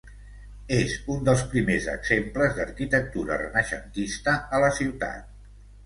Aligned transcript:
És 0.77 0.95
un 1.15 1.21
dels 1.29 1.43
primers 1.51 1.85
exemples 1.93 2.57
d'arquitectura 2.61 3.41
renaixentista 3.45 4.39
a 4.59 4.67
la 4.69 4.77
ciutat. 4.83 5.35